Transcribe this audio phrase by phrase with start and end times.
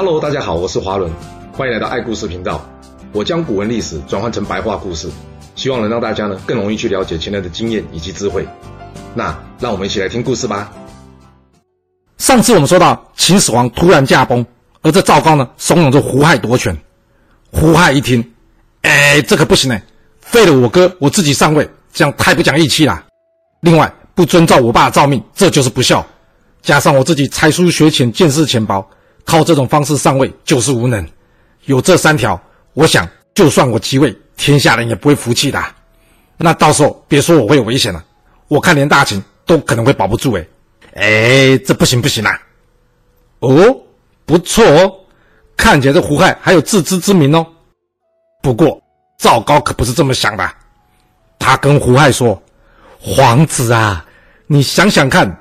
[0.00, 1.10] Hello，大家好，我是华伦，
[1.52, 2.64] 欢迎来到爱故事频道。
[3.12, 5.10] 我将古文历史转换成白话故事，
[5.56, 8.46] 希望能让大家呢更容易去了解前人的经验以及智慧。
[9.12, 10.72] 那让我们一起来听故事吧。
[12.16, 14.46] 上次我们说到秦始皇突然驾崩，
[14.82, 16.78] 而这赵高呢怂恿着胡亥夺权。
[17.50, 18.24] 胡亥一听，
[18.82, 19.82] 哎，这可不行哎，
[20.20, 23.04] 废了我哥，我自己上位，这样太不讲义气了。
[23.62, 26.06] 另外，不遵照我爸的诏命，这就是不孝。
[26.62, 28.88] 加上我自己才疏学浅，见识浅薄，
[29.28, 31.06] 靠这种方式上位就是无能。
[31.66, 32.40] 有这三条，
[32.72, 35.62] 我想就算我即位，天下人也不会服气的。
[36.38, 38.02] 那到时候别说我会有危险了，
[38.48, 40.32] 我看连大秦都可能会保不住。
[40.32, 40.46] 哎，
[40.94, 42.40] 哎，这不行不行啊！
[43.40, 43.76] 哦，
[44.24, 44.90] 不错哦，
[45.58, 47.46] 看起来这胡亥还有自知之明哦。
[48.42, 48.80] 不过
[49.18, 50.50] 赵高可不是这么想的，
[51.38, 52.42] 他跟胡亥说。
[52.98, 54.04] 皇子啊，
[54.46, 55.38] 你想想看，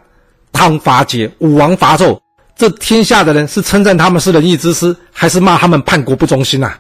[0.52, 2.20] 汤伐桀，武王伐纣，
[2.58, 6.80] 这天下的人是称赞他们是仁义之师，还是骂他们叛国不忠心啊？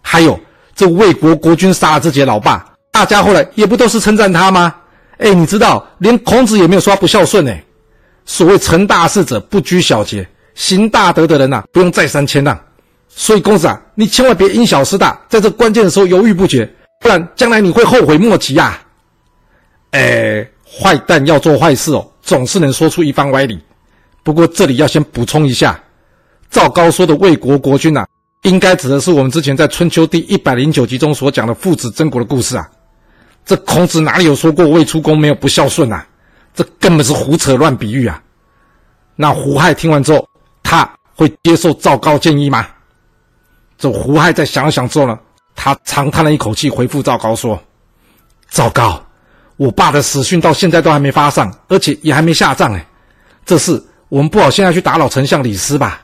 [0.00, 0.40] 还有
[0.74, 4.74] 这魏国国君杀了自己的老爸，大家后来也不都是称赞他吗？
[5.18, 7.62] 哎，你知道，连孔子也没有说他不孝顺哎。
[8.24, 12.58] 所谓成大事者不拘小节，行大德的人呐、啊，不用再三谦让。
[13.08, 18.80] 所以公子啊，你千万别因小失大，在这关键的时候犹豫不决，不然将来你会后悔莫及呀。
[19.90, 23.60] 哎，坏蛋要做坏事哦，总是能说出一番歪理。
[24.24, 25.78] 不过这里要先补充一下，
[26.50, 28.08] 赵高说的魏国国君呐、啊，
[28.42, 32.68] 应该指的是我们之前在春秋第一百零九集中所讲的父子争国的故事啊。
[33.44, 36.02] 这孔子哪里有说过魏出公没有不孝顺呐？
[36.54, 38.22] 这根本是胡扯乱比喻啊！
[39.16, 40.26] 那胡亥听完之后，
[40.62, 42.66] 他会接受赵高建议吗？
[43.76, 45.18] 这胡亥在想想之后呢，
[45.54, 47.62] 他长叹了一口气，回复赵高说
[48.48, 49.04] ：“赵高。”
[49.56, 52.86] 我爸的死讯到现在都还没发上，而且也还没下葬哎，
[53.44, 53.80] 这事
[54.14, 56.00] 我们不好现在去打扰丞相李斯吧？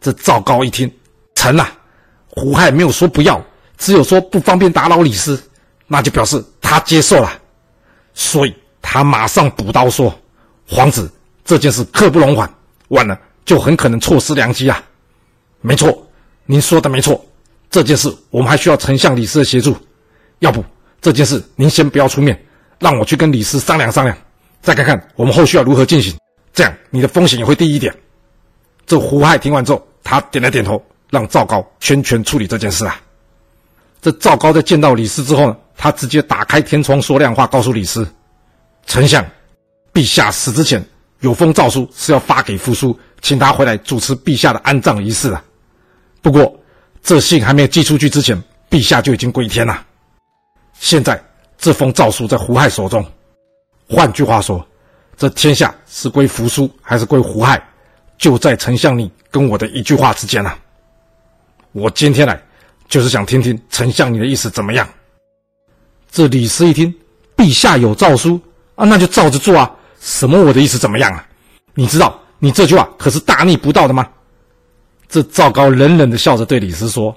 [0.00, 0.90] 这赵高一听，
[1.34, 1.70] 成啊，
[2.28, 3.44] 胡亥没有说不要，
[3.76, 5.38] 只有说不方便打扰李斯，
[5.86, 7.30] 那就表示他接受了，
[8.14, 10.18] 所以他马上补刀说
[10.66, 11.12] ：“皇子，
[11.44, 12.50] 这件事刻不容缓，
[12.88, 14.82] 晚了就很可能错失良机啊！”
[15.60, 16.08] 没错，
[16.46, 17.22] 您说的没错，
[17.68, 19.76] 这件事我们还需要丞相李斯的协助，
[20.38, 20.64] 要不？
[21.02, 22.46] 这件事您先不要出面，
[22.78, 24.16] 让我去跟李斯商量商量，
[24.62, 26.16] 再看看我们后续要如何进行，
[26.54, 27.94] 这样你的风险也会低一点。
[28.86, 32.98] 这胡亥听完之后，他点了点头，让赵高全权处理这件事啊。
[34.00, 38.06] 这赵高在见到李斯之后呢，他直接打开天窗说亮话，告诉李斯
[38.86, 39.24] ：“丞相，
[39.92, 40.84] 陛下死之前
[41.20, 45.42] 有封诏书是要发给扶苏，请他回来主持陛下的安葬仪式啊。
[46.20, 46.54] 不过
[47.02, 48.40] 这信还没有寄出去之前，
[48.70, 49.84] 陛下就已经归天了。”
[50.78, 51.18] 现在
[51.56, 53.02] 这封诏书在胡亥手中，
[53.88, 54.66] 换句话说，
[55.16, 57.62] 这天下是归扶苏还是归胡亥，
[58.18, 60.58] 就在丞相你跟我的一句话之间啊。
[61.72, 62.40] 我今天来
[62.88, 64.88] 就是想听听丞相你的意思怎么样。
[66.10, 66.94] 这李斯一听，
[67.36, 68.40] 陛下有诏书
[68.74, 69.70] 啊，那就照着做啊。
[70.00, 71.26] 什么我的意思怎么样啊？
[71.74, 74.06] 你知道你这句话可是大逆不道的吗？
[75.08, 77.16] 这赵高冷冷的笑着对李斯说：“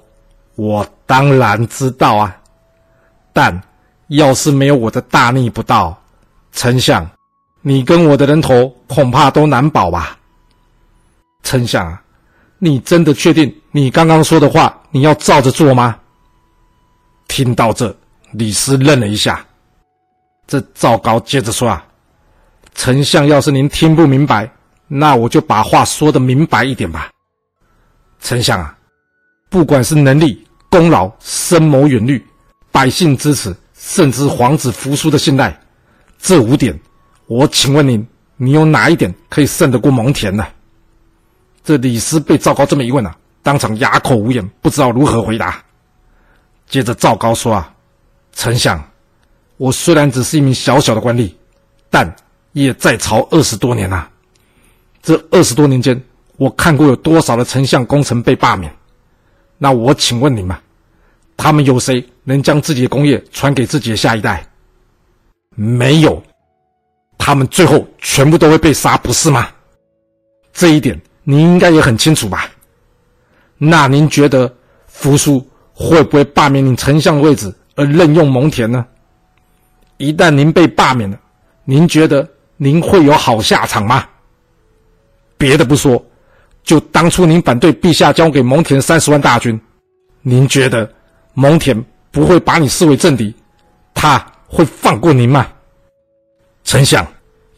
[0.54, 2.36] 我当然知道啊。”
[3.32, 3.60] 但
[4.08, 6.00] 要是没有我的大逆不道，
[6.52, 7.08] 丞相，
[7.68, 10.16] 你跟我的人头恐怕都难保吧？
[11.42, 12.02] 丞相啊，
[12.58, 15.94] 你真的确定你刚刚说的话你要照着做吗？
[17.26, 17.94] 听到这，
[18.30, 19.44] 李斯愣了一下。
[20.46, 21.84] 这赵高接着说啊，
[22.74, 24.50] 丞相，要是您听不明白，
[24.86, 27.10] 那我就把话说的明白一点吧。
[28.18, 28.78] 丞相啊，
[29.50, 32.26] 不管是能力、功劳、深谋远虑。
[32.72, 35.54] 百姓支持，甚至皇子扶苏的信赖，
[36.18, 36.78] 这五点，
[37.28, 38.04] 我请问你，
[38.36, 40.46] 你有哪一点可以胜得过蒙恬呢？
[41.62, 45.62] 这李斯被赵高这么一问啊，当场哑口无言，不知道如何回答。
[46.66, 47.74] 接着赵高说啊，
[48.32, 48.82] 丞相，
[49.58, 51.30] 我虽然只是一名小小的官吏，
[51.90, 52.10] 但
[52.52, 54.08] 也在朝二十多年了。
[55.02, 56.02] 这二十多年间，
[56.38, 58.74] 我看过有多少的丞相功臣被罢免，
[59.58, 60.56] 那我请问你们。
[61.36, 64.44] 他们有谁能将自己的功业传给自己的下一代？
[65.54, 66.20] 没有，
[67.18, 69.48] 他们最后全部都会被杀，不是吗？
[70.52, 72.48] 这一点您应该也很清楚吧？
[73.58, 74.50] 那您觉得
[74.86, 78.86] 扶苏会不会罢免你丞相位置而任用蒙恬呢？
[79.98, 81.18] 一旦您被罢免了，
[81.64, 82.26] 您觉得
[82.56, 84.08] 您会有好下场吗？
[85.36, 86.02] 别的不说，
[86.62, 89.60] 就当初您反对陛下交给蒙恬三十万大军，
[90.22, 90.88] 您觉得？
[91.34, 91.80] 蒙恬
[92.10, 93.32] 不会把你视为政敌，
[93.94, 94.18] 他
[94.48, 95.46] 会放过您吗？
[96.64, 97.06] 丞相，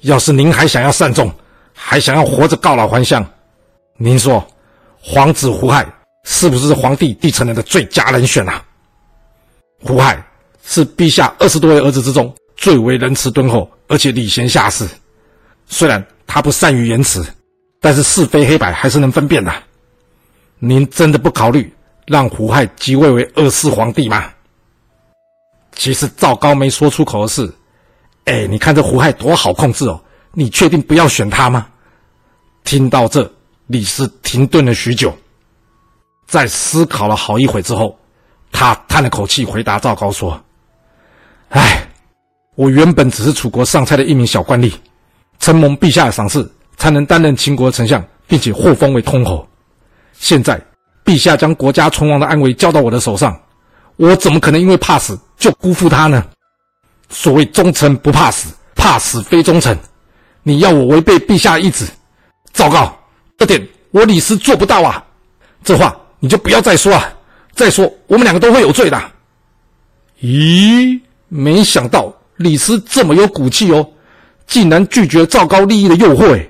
[0.01, 1.33] 要是您还想要善终，
[1.75, 3.25] 还想要活着告老还乡，
[3.97, 4.47] 您说
[5.01, 5.87] 皇子胡亥
[6.25, 8.65] 是不是皇帝继承人的最佳人选啊？
[9.83, 10.23] 胡亥
[10.65, 14.87] 是陛下二十多位儿子之中最为仁慈敦厚，而且礼贤下士。
[15.67, 17.25] 虽然他不善于言辞，
[17.81, 19.53] 但是是非黑白还是能分辨的。
[20.59, 21.73] 您真的不考虑
[22.07, 24.31] 让胡亥即位为二世皇帝吗？
[25.73, 27.51] 其实赵高没说出口的事
[28.25, 30.01] ：“哎，你看这胡亥多好控制哦，
[30.33, 31.67] 你确定不要选他吗？”
[32.65, 33.31] 听到这，
[33.67, 35.17] 李斯停顿了许久，
[36.27, 37.99] 在思考了好一会之后，
[38.53, 40.41] 他叹了口气，回答赵高说
[41.51, 41.89] ：“哎，
[42.55, 44.73] 我原本只是楚国上蔡的一名小官吏，
[45.39, 49.49] 承蒙陛下的赏识，才能担任秦国丞相，并且获封为通侯。
[50.13, 50.61] 现在
[51.05, 53.37] 陛下将国家存亡的安危交到我的手上。”
[53.97, 56.25] 我怎么可能因为怕死就辜负他呢？
[57.11, 59.79] 所谓忠臣不怕死，怕死非忠臣。
[60.43, 61.85] 你要我违背陛下的意志，
[62.53, 62.99] 糟糕，
[63.37, 65.05] 这点我李斯做不到啊！
[65.63, 67.17] 这话你就不要再说了。
[67.53, 69.13] 再说我们两个都会有罪的。
[70.23, 70.99] 咦，
[71.29, 73.87] 没想到李斯这么有骨气哦，
[74.47, 76.47] 竟然拒绝赵高利益的诱惑。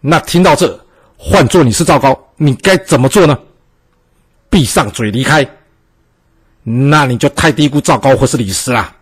[0.00, 0.80] 那听到这，
[1.18, 3.38] 换做你是赵高，你该怎么做呢？
[4.48, 5.46] 闭上嘴离开。
[6.62, 8.94] 那你就太低估赵高或是李斯啦。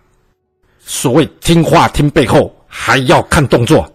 [0.85, 3.91] 所谓听话听背后，还要看动作。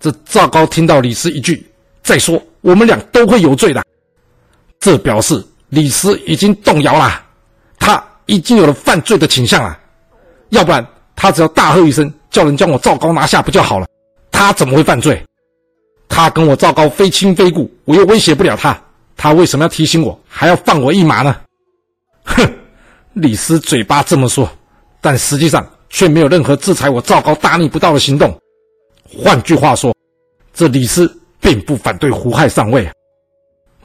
[0.00, 1.66] 这赵高听到李斯一句
[2.02, 3.84] “再说我们俩都会有罪的”，
[4.78, 7.22] 这表示李斯已经动摇了，
[7.78, 9.76] 他已经有了犯罪的倾向了。
[10.50, 10.86] 要不然
[11.16, 13.86] 他只要大喝一声，叫人将我赵高拿下不就好了？
[14.30, 15.20] 他怎么会犯罪？
[16.08, 18.80] 他跟我赵高非亲非故，我又威胁不了他，
[19.16, 21.36] 他为什么要提醒我，还要放我一马呢？
[22.24, 22.50] 哼！
[23.14, 24.48] 李斯嘴巴这么说，
[25.00, 28.36] 但实际上却没有任何制裁我赵高大逆不道的行动。
[29.04, 29.94] 换句话说，
[30.52, 32.90] 这李斯并不反对胡亥上位，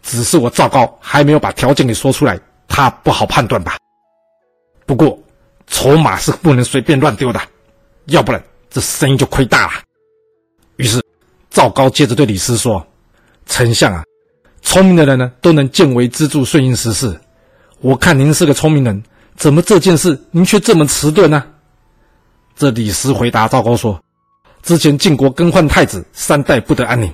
[0.01, 3.77] 只是我赵高还没有把条件给说出来，他不好判断吧。
[4.85, 5.17] 不过，
[5.67, 7.39] 筹码是不能随便乱丢的，
[8.05, 9.73] 要不然这生意就亏大了。
[10.75, 11.01] 于是，
[11.50, 12.85] 赵高接着对李斯说
[13.45, 14.03] ：“丞相啊，
[14.61, 17.17] 聪明的人呢都能见微知著，顺应时势。
[17.79, 19.03] 我看您是个聪明人。”
[19.35, 21.44] 怎么这件事您却这么迟钝呢？
[22.55, 24.00] 这李斯回答赵高说
[24.61, 27.11] ：“之前晋国更换太子，三代不得安宁。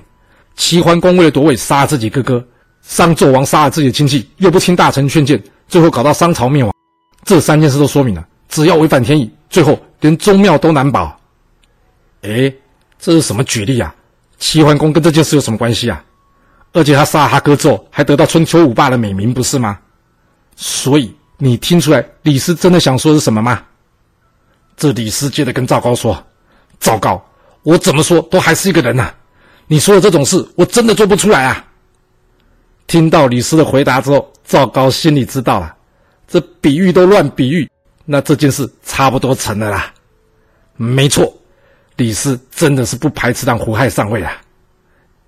[0.54, 2.38] 齐桓公为了夺位，杀了自己哥哥；
[2.82, 6.72] 商纣王杀了自己的亲戚，又不听大臣劝谏，最后搞到商朝灭亡。
[7.24, 11.18] 这三件事都说明了，只要违反天意，最后连宗庙都难保。”
[12.22, 12.52] 哎，
[12.98, 13.94] 这是什么举例啊？
[14.38, 16.04] 齐桓公跟这件事有什么关系啊？
[16.72, 19.78] 而且他杀了他哥之后，还得到春秋五霸的美名，不是吗？
[20.56, 21.14] 所以。
[21.42, 23.62] 你听出来李斯真的想说是什么吗？
[24.80, 26.26] 这李斯接着跟赵高说
[26.80, 27.22] ：“赵高，
[27.64, 29.12] 我怎么说都还是一个人呐、
[29.66, 31.62] 你说的这种事我真的做不出来啊。”
[32.88, 35.76] 听到李斯的回答之后，赵高心里知道了，
[36.26, 37.70] 这比喻都乱比喻，
[38.06, 39.92] 那这件事差不多成了啦。
[40.76, 41.30] 没错，
[41.96, 44.32] 李斯真的是不排斥让胡亥上位啊，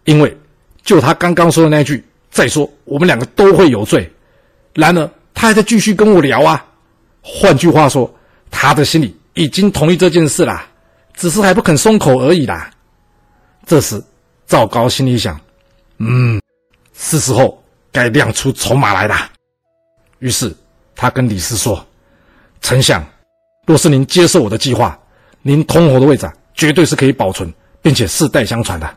[0.05, 0.35] 因为
[0.83, 2.03] 就他刚刚说的那句
[2.33, 4.11] “再说我们两个都会有罪”，
[4.75, 5.11] 然而。
[5.35, 6.65] 他还在继续跟我聊啊，
[7.21, 8.09] 换句话说，
[8.49, 10.67] 他的心里已经同意这件事啦，
[11.15, 12.71] 只是还不肯松口而已啦。
[13.67, 14.03] 这时，
[14.47, 15.41] 赵高心里想：
[15.99, 16.41] 嗯，
[16.95, 19.17] 是时候该亮出筹码来了。
[20.19, 20.55] 于是，
[20.95, 21.85] 他跟李斯说
[22.61, 23.05] ：“丞相，
[23.67, 24.99] 若是您接受我的计划，
[25.43, 28.97] 您通侯的位置，绝对是可以保存，并且世代相传的。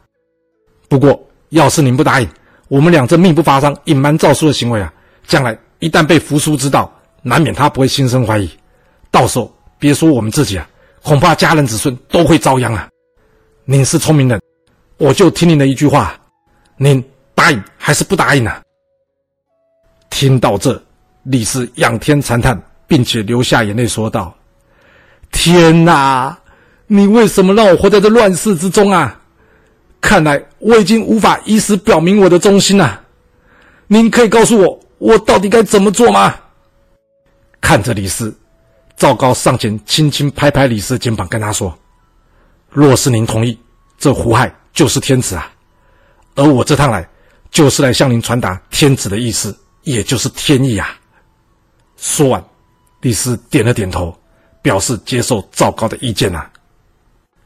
[0.88, 2.30] 不过，要是您不答应，
[2.68, 4.94] 我们俩这密不发丧、隐瞒诏书的行为啊，
[5.28, 8.50] 将来……”一旦被扶苏知道，难免他不会心生怀疑。
[9.12, 10.68] 到时候别说我们自己啊，
[11.04, 12.90] 恐怕家人子孙都会遭殃啊！
[13.66, 14.42] 您是聪明人，
[14.98, 16.20] 我就听您的一句话，
[16.78, 17.04] 您
[17.34, 18.62] 答应还是不答应呢、啊？
[20.10, 20.82] 听到这，
[21.24, 24.36] 李斯仰天长叹，并且流下眼泪，说道
[25.32, 26.38] ：“天哪，
[26.88, 29.20] 你为什么让我活在这乱世之中啊？
[30.00, 33.02] 看来我已经无法以死表明我的忠心了。
[33.88, 36.34] 您可以告诉我。”我到底该怎么做吗？
[37.60, 38.34] 看着李斯，
[38.96, 41.78] 赵高上前轻轻拍拍李斯的肩膀，跟他说
[42.70, 43.58] ：“若是您同意，
[43.98, 45.52] 这胡亥就是天子啊，
[46.36, 47.08] 而我这趟来
[47.52, 50.98] 就是来向您传达天子的意思，也就是天意啊。”
[51.98, 52.44] 说完，
[53.02, 54.18] 李斯点了点头，
[54.62, 56.50] 表示接受赵高的意见啊。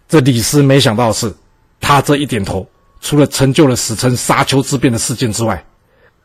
[0.07, 1.33] 这李斯没想到的是，
[1.79, 2.67] 他这一点头，
[3.01, 5.63] 除了成就了史称沙丘之变的事件之外，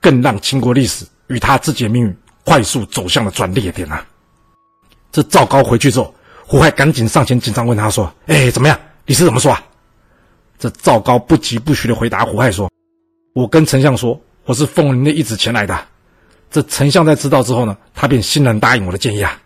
[0.01, 1.07] 更让秦国历史。
[1.29, 2.15] 与他自己的命运
[2.45, 4.07] 快速走向了转捩点啊！
[5.15, 6.13] 这赵高回去之后，
[6.45, 8.77] 胡亥赶紧上前紧张问他说：“哎，怎么样？
[9.07, 9.63] 李斯怎么说啊？”
[10.59, 12.69] 这赵高不疾不徐的回答胡亥说
[13.33, 15.79] ：“我跟丞相说，我是奉您的懿旨前来的。
[16.51, 19.41] 这丞相在知道之后呢，他便欣然答应我的建议啊。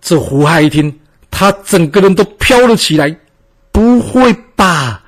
[0.00, 0.92] 这胡亥一听，
[1.30, 3.16] 他整个人都飘了起来。
[3.70, 5.04] 不会吧？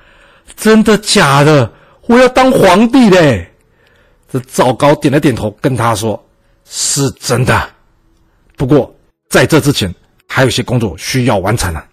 [0.55, 1.69] 真的假的？
[2.07, 3.53] 我要当皇帝嘞！
[4.31, 6.25] 这赵高点了点头，跟他说
[6.63, 7.69] ：“是真的。
[8.55, 8.93] 不过
[9.29, 9.93] 在这之前，
[10.27, 11.83] 还有些工作需要完成呢、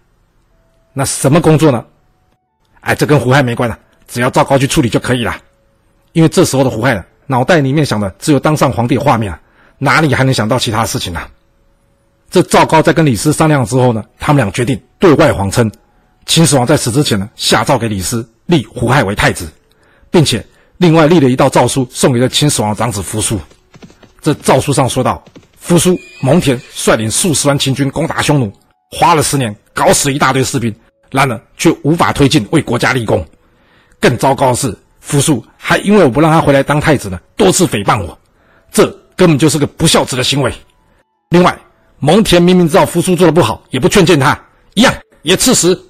[0.93, 1.85] 那什么工作呢？
[2.81, 3.75] 哎，这跟胡亥没关系，
[4.07, 5.35] 只要赵高去处理就可以了。
[6.13, 9.39] 因为这时候的胡亥，脑袋里面想的只有当上皇帝的画面啊，
[9.77, 11.21] 哪里还能想到其他事情呢、
[12.29, 15.71] 这赵高在跟李斯商量之后呢，他们俩决定对外谎称。”
[16.27, 19.47] 秦始皇在死之前呢，下诏给李斯立胡亥为太子，
[20.09, 20.43] 并且
[20.77, 23.39] 另外立了一道诏书送给了秦始皇的长子扶苏。
[24.21, 25.23] 这诏书上说道：
[25.65, 28.53] 扶苏蒙恬率领数十万秦军攻打匈奴，
[28.91, 30.71] 花了十年，搞死一大堆士兵，
[31.09, 33.25] 然而却无法推进为国家立功。
[33.99, 38.15] 更糟糕的是，扶苏还因为我不让他回来当太子呢，多次诽谤我，
[38.71, 40.53] 这根本就是个不孝子的行为。
[41.29, 41.57] 另外，
[41.97, 44.39] 蒙恬明明知道扶苏做的不好，也不劝谏他，
[44.75, 44.93] 一样
[45.23, 45.83] 也赐死。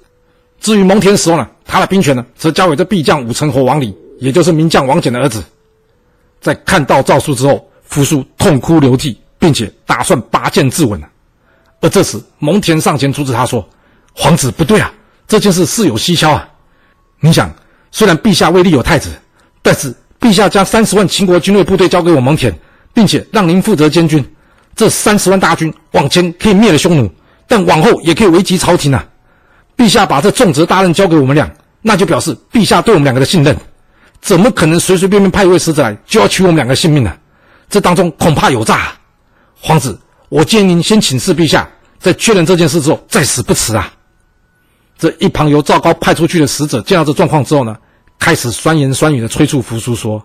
[0.58, 5.44] 至于蒙恬死后呢，他的兵权呢，则交给这壁将武成侯王离，也就是名将王翦的儿子。
[6.40, 11.00] 在看到诏书之后，扶苏痛哭流涕，并且打算拔剑自刎。
[11.80, 13.64] 而这时，蒙恬上前阻止他说
[14.12, 14.92] ：“皇子不对啊，
[15.28, 16.48] 这件事事有蹊跷啊！
[17.20, 17.48] 你想，
[17.92, 19.08] 虽然陛下未立有太子，
[19.62, 22.52] 但是陛下将三十万秦国军队部队交给我蒙恬，
[22.92, 24.28] 并且让您负责监军。
[24.74, 27.08] 这三十万大军往前可以灭了匈奴，
[27.46, 29.06] 但往后也可以危及朝廷啊！”
[29.78, 31.48] 陛下把这重责大任交给我们俩，
[31.82, 33.56] 那就表示陛下对我们两个的信任，
[34.20, 37.16] 怎么可能随随便便派一位使者来就要取我们两个性命呢？
[37.68, 38.96] 这当中恐怕有诈啊！
[39.66, 41.68] 皇子，我建议您先请示陛下，
[41.98, 43.92] 在确认这件事之后再死不迟啊！
[44.96, 47.76] 这一旁由赵高派出去的使者见到这状况之后呢，
[48.16, 50.24] 开始酸言酸语的催促扶苏说：“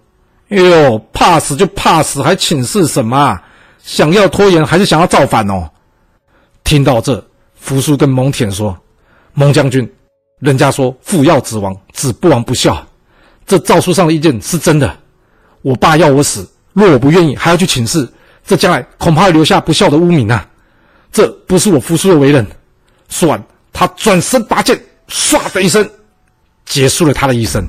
[0.50, 3.44] 哎呦，怕死就怕死，还请示什么啊？
[3.84, 5.68] 想要拖延还是想要造反哦？”
[6.64, 8.78] 听到这，扶苏跟蒙恬说。
[9.34, 9.92] 蒙将军，
[10.38, 12.86] 人家说父要子亡，子不亡不孝。
[13.48, 14.96] 这诏书上的意见是真的。
[15.64, 18.08] 我爸要我死，若我不愿意，还要去请示，
[18.46, 20.48] 这将来恐怕会留下不孝的污名啊！
[21.12, 22.46] 这不是我扶苏的为人。
[23.10, 25.88] 说完，他转身拔剑，唰的一声，
[26.66, 27.66] 结束了他的一生。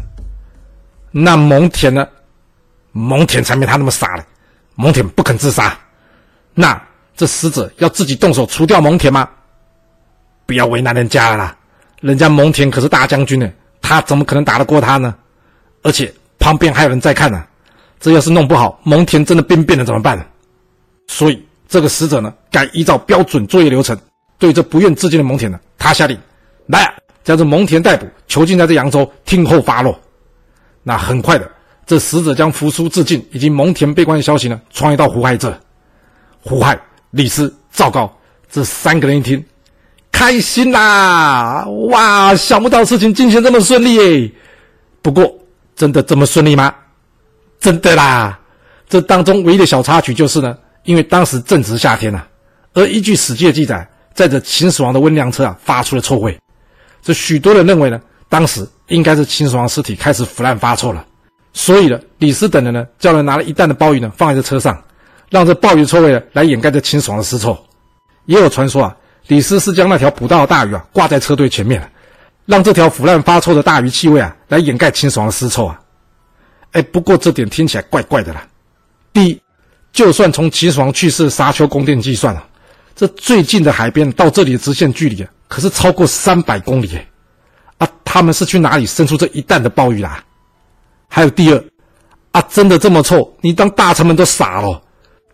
[1.11, 2.07] 那蒙恬呢？
[2.93, 4.25] 蒙恬才没他那么傻了。
[4.75, 5.77] 蒙恬不肯自杀。
[6.55, 6.81] 那
[7.17, 9.29] 这使者要自己动手除掉蒙恬吗？
[10.47, 11.57] 不要为难人家了啦，
[12.01, 13.51] 人家蒙恬可是大将军呢，
[13.81, 15.15] 他怎么可能打得过他呢？
[15.83, 17.45] 而且旁边还有人在看呢、
[17.99, 20.25] 这要是弄不好，蒙恬真的兵变了怎么办？
[21.13, 23.95] 所以这个使者呢，该依照标准作业流程，
[24.39, 26.19] 对这不愿自尽的蒙恬呢，他下令
[26.67, 29.95] 来、啊，将这蒙恬逮捕，囚禁在这扬州，听候发落。
[30.83, 31.49] 那很快的，
[31.87, 35.55] 这使者将扶苏自尽以及蒙恬被关的消息呢，传回到胡亥这。
[36.41, 38.11] 胡亥、李斯、赵高
[38.51, 39.45] 这三个人一听。
[40.11, 41.67] 开心啦！
[41.91, 44.33] 哇，想不到事情进行这么顺利耶。
[45.03, 45.31] 不过，
[45.77, 46.75] 真的这么顺利吗？
[47.61, 48.39] 真的啦。
[48.89, 52.25] 这当中唯一的小插曲就是呢，因为当时正值夏天呐、
[52.75, 56.39] 而依据《史记》的记载，载着秦始皇的温凉车啊发出了臭味。
[57.03, 61.05] 这许多人认为呢，当时应该是秦始皇尸体开始腐烂发臭了。
[61.53, 64.83] 所以呢，李斯等人呢叫人拿了一担的鲍鱼呢放在这车上，
[65.31, 67.57] 让这鲍鱼臭味呢来掩盖这秦始皇的尸臭。
[68.27, 68.97] 也有传说啊。
[69.29, 71.81] 李斯是将那条捕到的大鱼啊挂在车队前面，
[72.45, 75.81] 让这条腐烂发臭的大鱼气味啊来掩盖秦始皇的尸臭啊。
[76.73, 78.45] 哎，不过这点听起来怪怪的啦。
[79.13, 79.41] 第一，
[79.93, 82.47] 就算从秦始皇去世沙丘宫殿计算啊，
[82.97, 86.99] 这最近的海边到这里的直线距离啊，可是超过三百公里。
[87.79, 90.25] 啊，他们是去哪里生出这一弹的鲍鱼啦？
[91.09, 91.65] 还有第二，
[92.31, 93.31] 啊，真的这么臭？
[93.41, 94.83] 你当大臣们都傻了？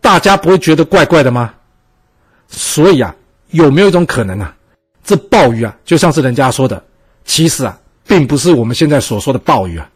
[0.00, 1.54] 大家不会觉得怪怪的吗？
[2.48, 3.14] 所以啊。
[3.50, 4.54] 有没有一种可能啊？
[5.02, 6.84] 这鲍鱼啊，就像是人家说的，
[7.24, 9.88] 其实啊，并不是我们现在所说的鲍鱼啊，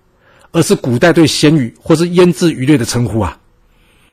[0.52, 3.38] 而是古代对咸鱼或是腌制鱼类的称呼啊。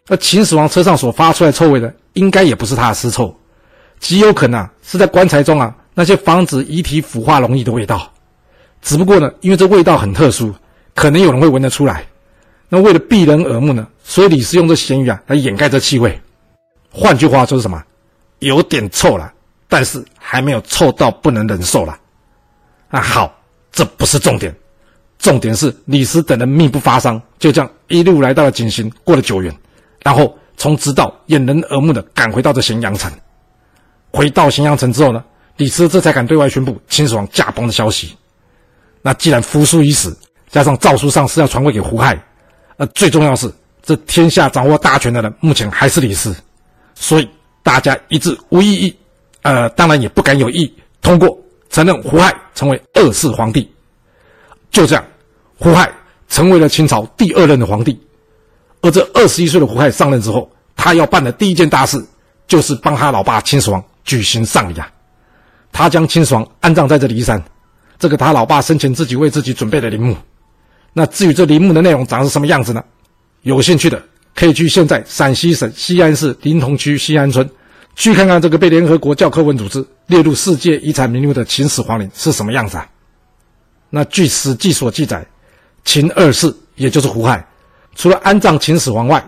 [0.09, 3.33] 而秦始皇车上所发出来臭味的，应该也不是他的尸臭，
[3.99, 8.11] 极有可能啊，是在棺材中啊那些防止遗体腐化容易的味道。
[8.81, 10.53] 只不过呢，因为这味道很特殊，
[10.95, 12.05] 可能有人会闻得出来。
[12.69, 16.19] 那为了避人耳目呢，所以李斯用这咸鱼啊来掩盖这气味。
[16.91, 17.83] 换句话说是什么？
[18.39, 19.31] 有点臭了，
[19.67, 21.97] 但是还没有臭到不能忍受了。
[22.89, 23.31] 啊，好，
[23.71, 24.55] 这不是重点，
[25.19, 29.55] 重点是李斯等人命不发丧，就这样一路来到了井陉，过了九原，
[30.03, 33.11] 然后从直道掩人耳目的赶回到这咸阳城。
[34.11, 35.23] 回到咸阳城之后呢，
[35.57, 38.15] 李斯这才敢对外宣布秦始皇驾崩的消息。
[39.01, 40.17] 那既然扶苏已死，
[40.49, 42.19] 加上诏书上是要传位给胡亥，
[42.77, 43.51] 而最重要是
[43.81, 46.35] 这天下掌握大权的人目前还是李斯，
[46.95, 47.29] 所以
[47.61, 48.95] 大家一致无异议，
[49.43, 51.37] 呃，当然也不敢有异，通过
[51.69, 53.71] 承认胡亥成为二世皇帝。
[54.71, 55.05] 就这样，
[55.57, 55.91] 胡亥
[56.27, 57.99] 成为了秦朝第二任的皇帝。
[58.81, 62.03] 而这二十一岁的胡亥上任之后，他要办的第一件大事，
[62.47, 64.89] 就是帮他老爸秦始皇举行丧礼啊。
[65.71, 67.43] 他将秦始皇安葬在这骊山，
[67.97, 70.15] 这个他老爸生前自己为自己准备的陵墓。
[70.93, 72.83] 那至于这陵墓的内容长是什么样子呢？
[73.43, 74.01] 有兴趣的
[74.33, 77.47] 可以去现在陕西省西安市临潼区西安村，
[77.95, 82.89] 去看看这个被联合国教科文组织列入世界遗产名录的秦始皇陵是什么样子啊。
[83.89, 85.25] 那据《史记》所记载，
[85.85, 87.45] 秦二世也就是胡亥，
[87.95, 89.23] 除了安葬秦始皇外，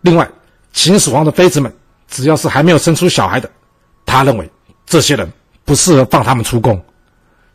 [0.00, 0.28] 另外
[0.72, 1.74] 秦始皇的妃子们
[2.08, 3.50] 只要是还没有生出小孩的，
[4.06, 4.50] 他认为
[4.86, 5.30] 这些人
[5.64, 6.82] 不适合放他们出宫，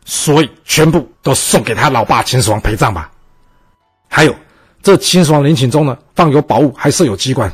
[0.04, 3.10] 所以全部都送给他老爸秦始皇陪葬吧。
[4.08, 4.34] 还有。
[4.80, 7.52] 这秦始皇陵寝中呢，放有宝物，还设有机关，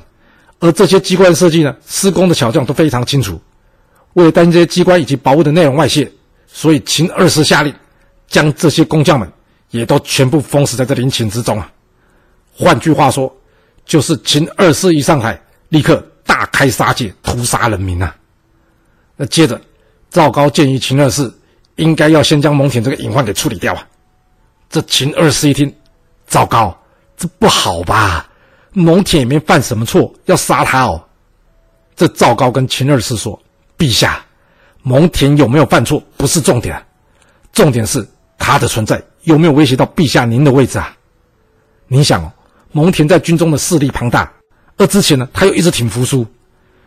[0.61, 3.40] 而这些机关设计呢，施工的巧匠都非常清楚。
[4.12, 6.12] 为了担心这些机关以及宝物的内容外泄，
[6.46, 7.75] 所以秦二世下令，
[8.28, 9.32] 将这些工匠们
[9.70, 11.73] 也都全部封死在这陵寝之中啊。
[12.56, 13.34] 换句话说，
[13.84, 18.14] 就是秦二世一上台，立刻大开杀戒，屠杀人民啊。
[19.16, 19.61] 那接着，
[20.11, 21.32] 赵高建议秦二世
[21.76, 23.87] 应该要先将蒙恬这个隐患给处理掉啊。
[24.70, 25.75] 这秦二世一听，
[26.26, 26.76] 糟糕。
[27.16, 28.28] 这不好吧？
[28.73, 31.02] 蒙恬也没犯什么错，要杀他哦。
[31.96, 33.40] 这赵高跟秦二世说
[33.78, 34.25] ：“陛下，
[34.82, 36.84] 蒙恬有没有犯错不是重点，
[37.52, 38.04] 重点是
[38.37, 40.96] 他的存在有没有威胁到陛下您的位置啊？
[41.87, 42.32] 你想哦，
[42.74, 44.30] 蒙恬在军中的势力庞大，
[44.76, 46.26] 而之前呢，他又一直挺扶苏。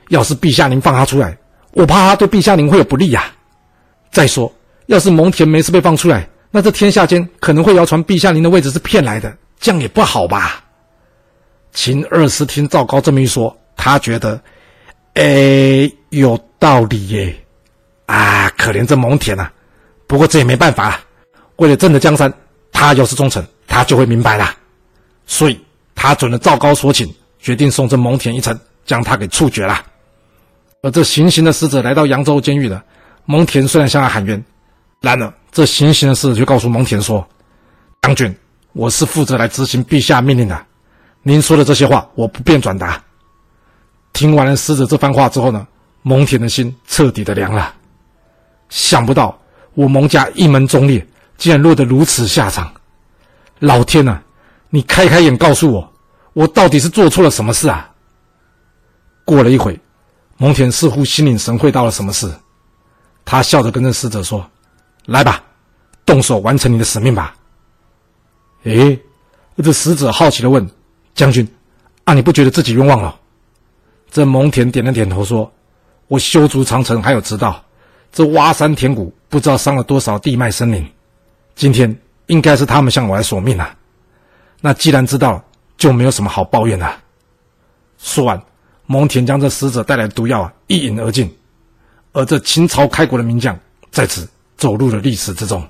[0.09, 1.35] 要是陛下您放他出来，
[1.71, 3.31] 我怕他对陛下您会有不利呀、啊。
[4.11, 4.53] 再说，
[4.87, 10.63] 要是蒙恬没事被放出来，那这天下间可能会谣传陛下您的位置是骗来的。”这样也不好吧？
[11.73, 14.39] 秦二世听赵高这么一说，他觉得，
[15.15, 17.35] 哎，有道理耶！
[18.05, 19.49] 啊，可怜这蒙恬呐！
[20.05, 20.99] 不过这也没办法，
[21.55, 22.31] 为了朕的江山，
[22.71, 24.55] 他要是忠诚，他就会明白了。
[25.25, 25.59] 所以，
[25.97, 29.83] 他准了赵高所请，决定送这蒙恬一程，将他给处决了。
[30.83, 32.81] 而这行刑的使者来到扬州监狱了，
[33.25, 34.41] 蒙恬虽然向他喊冤，
[35.01, 37.27] 然而这行刑的使者就告诉蒙恬说
[38.03, 38.33] ：“将军。”
[38.73, 40.65] 我是负责来执行陛下命令的，
[41.23, 43.03] 您说的这些话我不便转达。
[44.13, 45.65] 听完了使者这番话之后呢，
[46.03, 47.73] 蒙恬的心彻底的凉了。
[48.69, 49.35] 想不到
[49.73, 51.03] 我蒙家一门忠烈，
[51.37, 52.71] 竟然落得如此下场。
[53.57, 54.21] 老天呐，
[54.69, 55.93] 你开开眼告诉我，
[56.33, 57.91] 我到底是做错了什么事啊？
[59.23, 59.79] 过了一会，
[60.37, 62.31] 蒙恬似乎心领神会到了什么事，
[63.25, 64.49] 他笑着跟着使者说
[65.05, 65.43] ：“来吧，
[66.05, 67.35] 动手完成你的使命吧。”
[68.63, 68.99] 诶，
[69.63, 70.69] 这使者好奇地问
[71.15, 71.47] ：“将军，
[72.03, 73.19] 啊，你不觉得自己冤枉了？”
[74.11, 75.51] 这蒙恬点了点头，说
[76.07, 77.63] ：“我修筑长城，还有直道，
[78.11, 80.89] 这挖山填谷，不知道伤了多少地脉生灵。
[81.55, 83.75] 今天应该是他们向我来索命啊。
[84.61, 85.43] 那既然知道了，
[85.77, 86.89] 就没有什么好抱怨的。”
[87.97, 88.41] 说完，
[88.85, 91.35] 蒙恬将这使者带来的毒药啊一饮而尽，
[92.13, 93.57] 而这秦朝开国的名将
[93.91, 95.67] 在此走入了历史之中。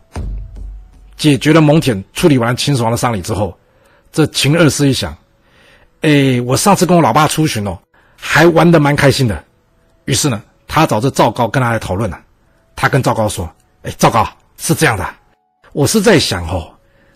[1.15, 3.58] 解决了蒙恬，处理完秦始皇的丧礼之后，
[4.12, 5.15] 这秦二世一想，
[6.02, 7.80] 哎，我上次跟我老爸出巡哦，
[8.15, 9.43] 还玩得蛮开心的。
[10.06, 12.21] 于是呢，他找这赵高跟他来讨论了。
[12.76, 15.10] 他跟赵高说：“哎，赵高是这样的，
[15.73, 16.71] 我是在想哦，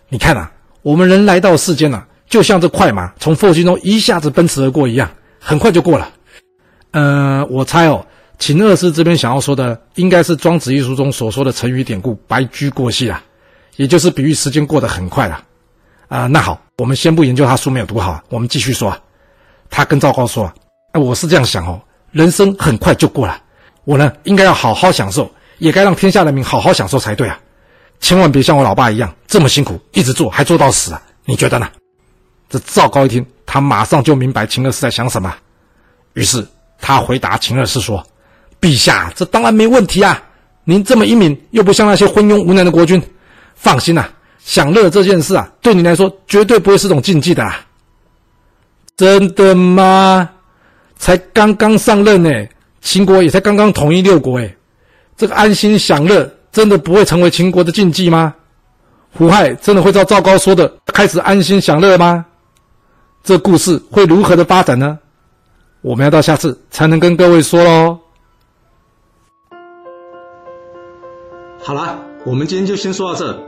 [0.08, 0.50] 你看啊，
[0.82, 6.10] 我们人来到世间呢，就像这快马从佛经中一下子奔驰而过一样，很快就过了。
[6.90, 8.04] 呃，我猜哦，
[8.38, 13.22] 秦二世这边想要说的，应该是《庄子》一书中所说的成语典故‘白驹过隙’啊。”
[13.76, 15.42] 也就是比喻时间过得很快了，
[16.08, 19.00] 啊、那好，我们先不研究他书没有读好，我们继续说啊。
[19.70, 23.40] 他跟赵高说啊，我是这样想哦，人生很快就过了，
[23.84, 27.40] 我呢应该要好好享受，也该让天下人民好好享受才对啊，
[28.00, 31.66] 千万别像我老爸一样这么辛苦，一直做还做到死啊，你觉得呢？
[32.50, 35.34] 这赵高一听，他马上就明白秦二世在想什么，
[36.12, 36.46] 于是
[36.78, 38.06] 他回答秦二世说
[38.60, 40.22] ：“陛下，这当然没问题啊，
[40.64, 43.02] 您这么英明，又不像那些昏庸无能的国君。”
[43.56, 44.12] 放心呐、啊，
[44.44, 47.64] 享乐这件事啊，对你来说绝对不会是种禁忌的啦。
[48.98, 50.28] 真的吗？
[50.98, 52.30] 才刚刚上任呢，
[52.82, 54.54] 秦国也才刚刚统一六国诶，
[55.16, 58.34] 这个安心享乐真的不会成为秦国的禁忌吗？
[59.14, 62.24] 胡亥真的会照赵高说的开始安心享乐吗？
[63.22, 64.98] 这故事会如何的发展呢？
[65.80, 67.98] 我们要到下次才能跟各位说喽。
[71.60, 71.98] 好了。
[72.24, 73.42] 我们今天就先说到这。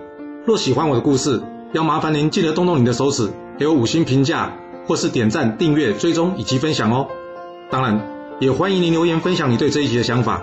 [0.44, 1.40] 若喜欢我的故事，
[1.72, 4.53] 要麻烦您记得动动你的手指，给我五星评价，
[4.88, 7.07] 或是点赞、订阅、追踪以及分享哦。
[7.70, 8.05] 当然，
[8.40, 10.42] 也欢迎您留言分享你对这一集的想法，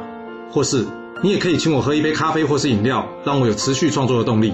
[0.50, 0.86] 或是
[1.22, 4.54] 你也可以请我喝一杯咖啡或是饮料，让我有持续创作的动力。